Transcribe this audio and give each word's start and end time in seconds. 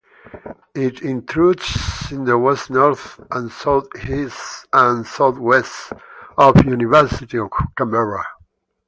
It 0.73 1.03
intrudes 1.03 2.11
in 2.11 2.23
the 2.25 2.35
west 2.35 2.71
north 2.71 3.19
and 3.29 3.51
southeast 3.51 4.65
and 4.73 5.05
southwest 5.05 5.93
of 6.39 6.65
University 6.65 7.37
of 7.37 7.51
Canberra. 7.77 8.23